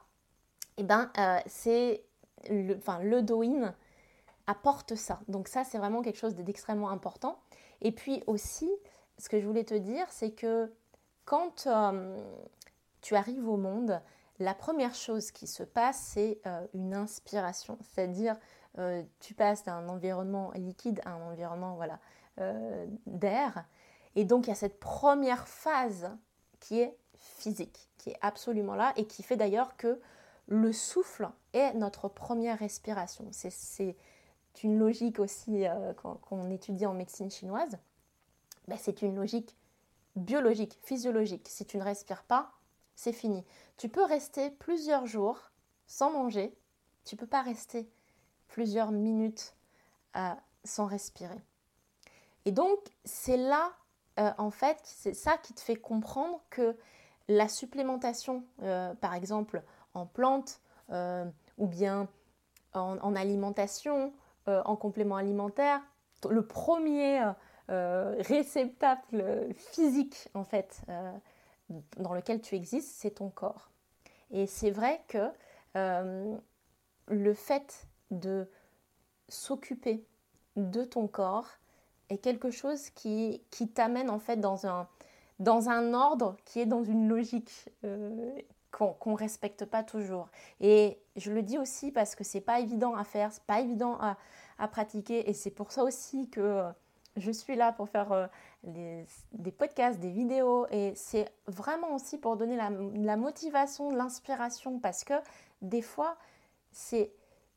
eh 0.77 0.83
ben, 0.83 1.11
euh, 1.17 1.39
c'est 1.45 2.05
le, 2.49 2.77
enfin, 2.77 2.99
le 2.99 3.21
Douyin 3.21 3.75
apporte 4.47 4.95
ça. 4.95 5.19
Donc 5.27 5.49
ça, 5.49 5.65
c'est 5.65 5.77
vraiment 5.77 6.01
quelque 6.01 6.19
chose 6.19 6.35
d'extrêmement 6.35 6.89
important. 6.89 7.37
Et 7.81 7.91
puis 7.91 8.23
aussi, 8.27 8.71
ce 9.17 9.27
que 9.27 9.41
je 9.41 9.45
voulais 9.45 9.65
te 9.65 9.73
dire, 9.73 10.05
c'est 10.09 10.31
que 10.31 10.71
quand 11.25 11.67
euh, 11.67 12.23
tu 13.01 13.17
arrives 13.17 13.49
au 13.49 13.57
monde, 13.57 14.01
la 14.39 14.53
première 14.53 14.95
chose 14.95 15.31
qui 15.31 15.47
se 15.47 15.63
passe, 15.63 15.97
c'est 16.13 16.41
une 16.73 16.93
inspiration. 16.93 17.77
C'est-à-dire, 17.81 18.37
tu 19.19 19.33
passes 19.33 19.63
d'un 19.63 19.87
environnement 19.89 20.51
liquide 20.55 21.01
à 21.05 21.11
un 21.11 21.31
environnement 21.31 21.75
voilà, 21.75 21.99
d'air. 23.05 23.65
Et 24.15 24.25
donc, 24.25 24.47
il 24.47 24.49
y 24.49 24.53
a 24.53 24.55
cette 24.55 24.79
première 24.79 25.47
phase 25.47 26.09
qui 26.59 26.81
est 26.81 26.97
physique 27.19 27.89
qui 27.97 28.11
est 28.11 28.17
absolument 28.21 28.75
là 28.75 28.93
et 28.95 29.05
qui 29.05 29.23
fait 29.23 29.37
d'ailleurs 29.37 29.77
que 29.77 29.99
le 30.47 30.71
souffle 30.71 31.29
est 31.53 31.73
notre 31.73 32.07
première 32.07 32.59
respiration. 32.59 33.27
C'est 33.31 33.95
une 34.63 34.77
logique 34.77 35.19
aussi 35.19 35.67
euh, 35.67 35.93
qu'on 35.93 36.49
étudie 36.49 36.85
en 36.85 36.93
médecine 36.93 37.31
chinoise. 37.31 37.77
Ben, 38.67 38.77
c'est 38.79 39.01
une 39.01 39.15
logique 39.15 39.55
biologique, 40.15 40.77
physiologique. 40.83 41.47
Si 41.49 41.65
tu 41.65 41.77
ne 41.77 41.83
respires 41.83 42.23
pas, 42.23 42.51
c'est 42.95 43.11
fini. 43.11 43.43
Tu 43.77 43.89
peux 43.89 44.03
rester 44.03 44.51
plusieurs 44.51 45.05
jours 45.05 45.51
sans 45.87 46.11
manger. 46.11 46.55
Tu 47.03 47.15
peux 47.15 47.27
pas 47.27 47.41
rester 47.41 47.89
plusieurs 48.47 48.91
minutes 48.91 49.55
euh, 50.15 50.33
sans 50.63 50.85
respirer. 50.85 51.41
Et 52.45 52.51
donc, 52.51 52.79
c'est 53.03 53.37
là, 53.37 53.73
euh, 54.19 54.31
en 54.37 54.51
fait, 54.51 54.77
c'est 54.83 55.13
ça 55.13 55.37
qui 55.37 55.53
te 55.53 55.59
fait 55.59 55.75
comprendre 55.75 56.41
que 56.49 56.77
la 57.27 57.47
supplémentation, 57.47 58.43
euh, 58.61 58.93
par 58.95 59.13
exemple 59.13 59.63
en 59.93 60.05
plantes 60.05 60.59
euh, 60.91 61.25
ou 61.57 61.67
bien 61.67 62.07
en, 62.73 63.15
alimentation, 63.15 64.13
euh, 64.47 64.61
en 64.65 64.75
complément 64.75 65.15
alimentaire, 65.15 65.81
le 66.29 66.45
premier 66.45 67.21
réceptacle 67.67 69.47
physique 69.53 70.27
en 70.33 70.43
fait 70.43 70.81
dans 71.97 72.13
lequel 72.13 72.41
tu 72.41 72.55
existes, 72.55 72.93
c'est 72.97 73.15
ton 73.15 73.29
corps. 73.29 73.69
Et 74.31 74.45
c'est 74.45 74.71
vrai 74.71 75.01
que 75.07 75.29
le 77.07 77.33
fait 77.33 77.87
de 78.11 78.49
s'occuper 79.29 80.05
de 80.55 80.83
ton 80.83 81.07
corps 81.07 81.47
est 82.09 82.17
quelque 82.17 82.51
chose 82.51 82.89
qui, 82.91 83.41
qui 83.49 83.67
t'amène 83.67 84.09
en 84.09 84.19
fait 84.19 84.37
dans 84.37 84.67
un, 84.67 84.87
dans 85.39 85.69
un 85.69 85.93
ordre 85.93 86.37
qui 86.45 86.59
est 86.59 86.65
dans 86.65 86.83
une 86.83 87.07
logique 87.07 87.69
euh, 87.83 88.31
qu'on 88.71 89.11
ne 89.11 89.17
respecte 89.17 89.65
pas 89.65 89.83
toujours. 89.83 90.29
Et 90.59 90.99
je 91.15 91.31
le 91.31 91.41
dis 91.41 91.57
aussi 91.57 91.91
parce 91.91 92.15
que 92.15 92.23
c'est 92.23 92.41
pas 92.41 92.59
évident 92.59 92.95
à 92.95 93.03
faire, 93.03 93.31
c'est 93.31 93.43
pas 93.43 93.61
évident 93.61 93.97
à, 93.99 94.17
pratiquer, 94.67 95.29
et 95.29 95.33
c'est 95.33 95.51
pour 95.51 95.71
ça 95.71 95.83
aussi 95.83 96.29
que 96.29 96.39
euh, 96.39 96.71
je 97.17 97.31
suis 97.31 97.55
là 97.55 97.71
pour 97.71 97.89
faire 97.89 98.11
euh, 98.11 98.27
des 98.63 99.51
podcasts, 99.51 99.99
des 99.99 100.11
vidéos, 100.11 100.65
et 100.71 100.93
c'est 100.95 101.29
vraiment 101.47 101.93
aussi 101.93 102.17
pour 102.17 102.37
donner 102.37 102.55
la, 102.55 102.69
la 102.69 103.17
motivation, 103.17 103.91
l'inspiration, 103.91 104.79
parce 104.79 105.03
que 105.03 105.13
des 105.61 105.81
fois, 105.81 106.17
c'est 106.71 107.11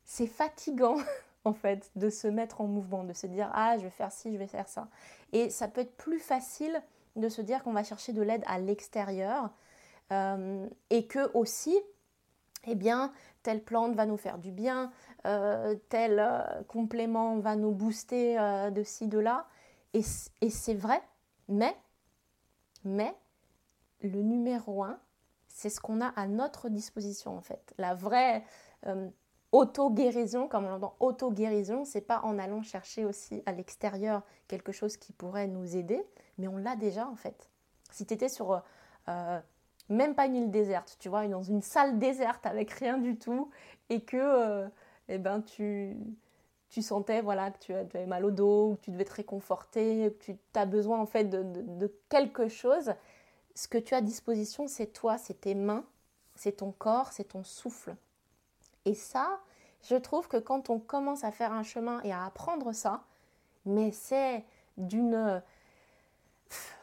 fatigant 0.05 0.97
en 1.45 1.53
fait 1.53 1.89
de 1.95 2.09
se 2.09 2.27
mettre 2.27 2.61
en 2.61 2.67
mouvement, 2.67 3.03
de 3.03 3.13
se 3.13 3.27
dire 3.27 3.49
ah 3.53 3.77
je 3.77 3.83
vais 3.83 3.89
faire 3.89 4.11
ci, 4.11 4.31
je 4.31 4.37
vais 4.37 4.47
faire 4.47 4.67
ça. 4.67 4.87
Et 5.31 5.49
ça 5.49 5.67
peut 5.67 5.81
être 5.81 5.95
plus 5.95 6.19
facile 6.19 6.81
de 7.19 7.29
se 7.29 7.41
dire 7.41 7.63
qu'on 7.63 7.73
va 7.73 7.83
chercher 7.83 8.13
de 8.13 8.21
l'aide 8.21 8.43
à 8.47 8.59
l'extérieur 8.59 9.51
euh, 10.11 10.67
et 10.89 11.07
que 11.07 11.31
aussi, 11.35 11.77
eh 12.65 12.75
bien, 12.75 13.13
telle 13.43 13.63
plante 13.63 13.95
va 13.95 14.05
nous 14.05 14.17
faire 14.17 14.37
du 14.37 14.51
bien, 14.51 14.91
euh, 15.25 15.75
tel 15.89 16.19
euh, 16.19 16.63
complément 16.67 17.37
va 17.39 17.55
nous 17.55 17.71
booster 17.71 18.37
de 18.71 18.83
ci, 18.83 19.07
de 19.07 19.19
là. 19.19 19.47
Et, 19.93 20.01
et 20.41 20.49
c'est 20.49 20.73
vrai, 20.73 21.01
mais, 21.47 21.75
mais 22.83 23.15
le 24.01 24.21
numéro 24.21 24.83
un, 24.83 24.99
c'est 25.47 25.69
ce 25.69 25.79
qu'on 25.79 26.01
a 26.01 26.07
à 26.07 26.27
notre 26.27 26.69
disposition 26.69 27.37
en 27.37 27.41
fait. 27.41 27.73
La 27.77 27.93
vraie 27.93 28.43
auto-guérison, 29.51 30.47
comme 30.47 30.65
on 30.65 30.73
entend 30.73 30.95
auto-guérison, 30.99 31.85
c'est 31.85 32.01
pas 32.01 32.21
en 32.23 32.37
allant 32.37 32.61
chercher 32.61 33.05
aussi 33.05 33.41
à 33.45 33.51
l'extérieur 33.51 34.21
quelque 34.47 34.71
chose 34.71 34.97
qui 34.97 35.13
pourrait 35.13 35.47
nous 35.47 35.75
aider, 35.75 36.03
mais 36.37 36.47
on 36.47 36.57
l'a 36.57 36.75
déjà 36.75 37.07
en 37.07 37.15
fait. 37.15 37.49
Si 37.91 38.05
tu 38.05 38.13
étais 38.13 38.29
sur 38.29 38.61
euh, 39.07 39.39
même 39.89 40.15
pas 40.15 40.27
une 40.27 40.35
île 40.35 40.51
déserte, 40.51 40.97
tu 40.99 41.09
vois, 41.09 41.27
dans 41.27 41.43
une 41.43 41.61
salle 41.61 41.97
déserte 41.97 42.45
avec 42.45 42.71
rien 42.71 42.97
du 42.97 43.17
tout, 43.17 43.49
et 43.89 44.01
que 44.01 44.17
euh, 44.17 44.67
eh 45.07 45.17
ben, 45.17 45.41
tu, 45.41 45.97
tu 46.69 46.81
sentais 46.81 47.21
voilà, 47.21 47.49
que 47.51 47.57
tu 47.59 47.73
avais 47.73 48.05
mal 48.05 48.25
au 48.25 48.31
dos, 48.31 48.75
que 48.75 48.85
tu 48.85 48.91
devais 48.91 49.05
te 49.05 49.13
réconforter, 49.13 50.15
que 50.19 50.31
tu 50.31 50.37
as 50.53 50.65
besoin 50.65 50.99
en 50.99 51.07
fait 51.07 51.25
de, 51.25 51.43
de 51.43 51.91
quelque 52.09 52.47
chose, 52.47 52.93
ce 53.55 53.67
que 53.67 53.77
tu 53.77 53.93
as 53.95 53.97
à 53.97 54.01
disposition, 54.01 54.67
c'est 54.67 54.87
toi, 54.87 55.17
c'est 55.17 55.41
tes 55.41 55.55
mains, 55.55 55.83
c'est 56.35 56.57
ton 56.57 56.71
corps, 56.71 57.11
c'est 57.11 57.29
ton 57.29 57.43
souffle. 57.43 57.95
Et 58.85 58.93
ça, 58.93 59.39
je 59.83 59.95
trouve 59.95 60.27
que 60.27 60.37
quand 60.37 60.69
on 60.69 60.79
commence 60.79 61.23
à 61.23 61.31
faire 61.31 61.53
un 61.53 61.63
chemin 61.63 62.01
et 62.03 62.11
à 62.11 62.25
apprendre 62.25 62.71
ça, 62.73 63.03
mais 63.65 63.91
c'est 63.91 64.43
d'une... 64.77 65.41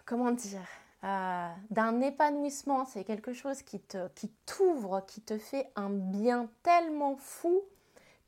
Comment 0.05 0.31
dire 0.31 0.67
euh, 1.05 1.49
D'un 1.71 2.01
épanouissement, 2.01 2.85
c'est 2.85 3.05
quelque 3.05 3.33
chose 3.33 3.63
qui 3.63 3.81
te 3.81 4.09
qui 4.15 4.29
t'ouvre, 4.47 5.05
qui 5.07 5.21
te 5.21 5.37
fait 5.37 5.71
un 5.75 5.91
bien 5.91 6.49
tellement 6.63 7.17
fou 7.17 7.63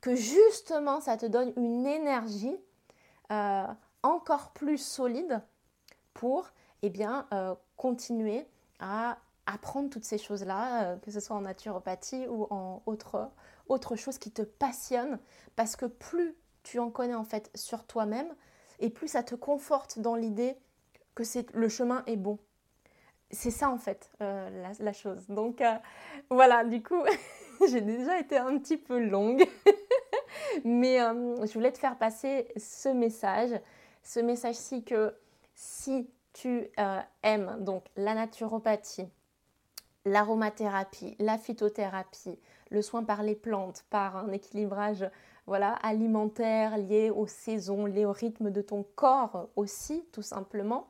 que 0.01 0.15
justement 0.15 0.99
ça 0.99 1.17
te 1.17 1.25
donne 1.25 1.53
une 1.55 1.85
énergie 1.85 2.57
euh, 3.31 3.65
encore 4.03 4.51
plus 4.51 4.77
solide 4.77 5.41
pour 6.13 6.49
eh 6.81 6.89
bien, 6.89 7.27
euh, 7.33 7.55
continuer 7.77 8.45
à 8.79 9.17
apprendre 9.45 9.89
toutes 9.89 10.05
ces 10.05 10.17
choses-là, 10.17 10.97
que 10.97 11.11
ce 11.11 11.19
soit 11.19 11.35
en 11.35 11.41
naturopathie 11.41 12.27
ou 12.27 12.45
en 12.49 12.81
autre, 12.85 13.29
autre 13.69 13.95
chose 13.95 14.17
qui 14.17 14.31
te 14.31 14.41
passionne, 14.41 15.19
parce 15.55 15.75
que 15.75 15.85
plus 15.85 16.35
tu 16.63 16.79
en 16.79 16.89
connais 16.89 17.15
en 17.15 17.23
fait 17.23 17.49
sur 17.55 17.85
toi-même, 17.85 18.33
et 18.79 18.89
plus 18.89 19.09
ça 19.09 19.23
te 19.23 19.35
conforte 19.35 19.99
dans 19.99 20.15
l'idée 20.15 20.55
que 21.15 21.23
c'est 21.23 21.51
le 21.53 21.69
chemin 21.69 22.03
est 22.07 22.15
bon. 22.15 22.39
C'est 23.31 23.51
ça 23.51 23.69
en 23.69 23.77
fait 23.77 24.09
euh, 24.21 24.73
la, 24.79 24.93
chose. 24.93 25.27
Donc 25.27 25.61
euh, 25.61 25.75
voilà, 26.29 26.63
du 26.63 26.81
coup, 26.81 27.03
j'ai 27.69 27.81
déjà 27.81 28.19
été 28.19 28.37
un 28.37 28.57
petit 28.57 28.77
peu 28.77 28.99
longue, 28.99 29.45
mais 30.63 31.01
euh, 31.01 31.45
je 31.45 31.53
voulais 31.53 31.71
te 31.71 31.77
faire 31.77 31.97
passer 31.97 32.47
ce 32.57 32.89
message, 32.89 33.51
ce 34.01 34.19
message-ci 34.19 34.83
que 34.83 35.13
si 35.55 36.09
tu 36.33 36.69
aimes 37.21 37.57
donc 37.59 37.83
la 37.97 38.13
naturopathie, 38.13 39.09
l'aromathérapie, 40.05 41.15
la 41.19 41.37
phytothérapie, 41.37 42.39
le 42.69 42.81
soin 42.81 43.03
par 43.03 43.23
les 43.23 43.35
plantes, 43.35 43.85
par 43.89 44.17
un 44.17 44.31
équilibrage 44.31 45.09
voilà, 45.47 45.73
alimentaire 45.81 46.77
lié 46.77 47.09
aux 47.09 47.25
saisons, 47.25 47.85
lié 47.85 48.05
au 48.05 48.11
rythme 48.11 48.51
de 48.51 48.61
ton 48.61 48.85
corps 48.95 49.49
aussi, 49.55 50.05
tout 50.11 50.21
simplement, 50.21 50.87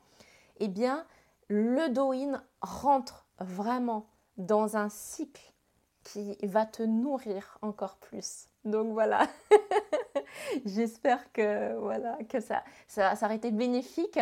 eh 0.58 0.68
bien, 0.68 1.06
le 1.48 1.86
rentre 2.60 3.26
vraiment 3.38 4.06
dans 4.36 4.76
un 4.76 4.88
cycle 4.90 5.52
qui 6.04 6.36
va 6.42 6.66
te 6.66 6.82
nourrir 6.82 7.58
encore 7.62 7.96
plus. 7.96 8.48
Donc 8.64 8.92
voilà, 8.92 9.26
j'espère 10.66 11.32
que, 11.32 11.74
voilà, 11.78 12.18
que 12.28 12.40
ça, 12.40 12.62
ça, 12.86 13.16
ça 13.16 13.26
aurait 13.26 13.36
été 13.36 13.50
bénéfique, 13.50 14.18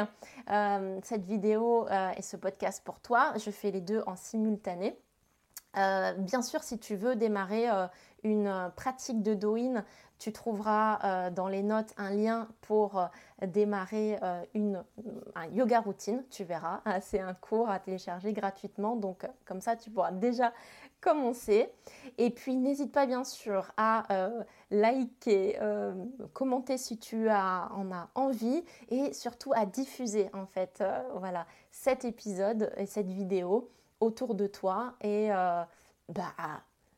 euh, 0.50 1.00
cette 1.02 1.24
vidéo 1.24 1.88
euh, 1.88 2.10
et 2.16 2.22
ce 2.22 2.36
podcast 2.36 2.82
pour 2.84 3.00
toi. 3.00 3.32
Je 3.36 3.50
fais 3.50 3.70
les 3.72 3.80
deux 3.80 4.02
en 4.06 4.14
simultané. 4.14 4.96
Euh, 5.76 6.12
bien 6.14 6.42
sûr, 6.42 6.62
si 6.62 6.78
tu 6.78 6.96
veux 6.96 7.14
démarrer 7.14 7.68
euh, 7.70 7.86
une 8.24 8.46
euh, 8.46 8.68
pratique 8.70 9.22
de 9.22 9.34
Douyin, 9.34 9.84
tu 10.18 10.32
trouveras 10.32 11.30
dans 11.30 11.46
les 11.46 11.62
notes 11.62 11.94
un 11.96 12.10
lien 12.10 12.48
pour 12.62 13.08
démarrer 13.40 14.18
une, 14.52 14.82
un 15.36 15.46
yoga 15.46 15.78
routine. 15.78 16.24
Tu 16.28 16.42
verras, 16.42 16.80
hein, 16.86 16.98
c'est 17.00 17.20
un 17.20 17.34
cours 17.34 17.70
à 17.70 17.78
télécharger 17.78 18.32
gratuitement. 18.32 18.96
Donc, 18.96 19.24
comme 19.44 19.60
ça, 19.60 19.76
tu 19.76 19.90
pourras 19.90 20.10
déjà 20.10 20.52
commencer. 21.00 21.72
Et 22.16 22.30
puis, 22.30 22.56
n'hésite 22.56 22.90
pas 22.90 23.06
bien 23.06 23.22
sûr 23.22 23.70
à 23.76 24.08
liker, 24.72 25.56
commenter 26.32 26.78
si 26.78 26.98
tu 26.98 27.30
en 27.30 27.92
as 27.92 28.10
envie 28.16 28.64
et 28.88 29.12
surtout 29.12 29.52
à 29.54 29.66
diffuser 29.66 30.30
en 30.32 30.46
fait 30.46 30.82
voilà, 31.14 31.46
cet 31.70 32.04
épisode 32.04 32.72
et 32.76 32.86
cette 32.86 33.12
vidéo 33.12 33.70
autour 34.00 34.34
de 34.34 34.46
toi 34.46 34.94
et 35.00 35.32
euh, 35.32 35.62
bah, 36.08 36.34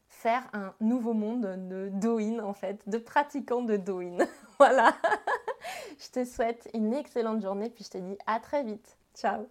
faire 0.08 0.42
un 0.52 0.74
nouveau 0.80 1.14
monde 1.14 1.68
de 1.68 1.88
Douyin 1.92 2.40
en 2.40 2.52
fait, 2.52 2.88
de 2.88 2.98
pratiquants 2.98 3.62
de 3.62 3.76
Douyin. 3.76 4.18
voilà. 4.58 4.94
je 5.98 6.10
te 6.10 6.24
souhaite 6.24 6.68
une 6.74 6.94
excellente 6.94 7.42
journée 7.42 7.70
puis 7.70 7.84
je 7.84 7.90
te 7.90 7.98
dis 7.98 8.18
à 8.26 8.40
très 8.40 8.62
vite. 8.62 8.96
Ciao 9.14 9.46